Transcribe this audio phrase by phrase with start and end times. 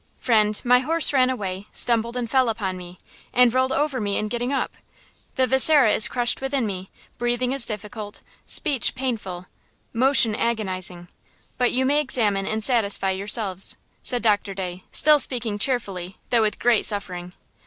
[0.17, 2.97] "Friend, my horse ran away, stumbled and fell upon me,
[3.33, 4.73] and rolled over me in getting up.
[5.35, 6.89] The viscera is crushed within me;
[7.19, 9.45] breathing is difficult; speech painful;
[9.93, 11.07] motion agonizing;
[11.59, 16.57] but you may examine and satisfy yourselves," said Doctor Day, still speaking cheerfully, though with
[16.57, 17.33] great suffering.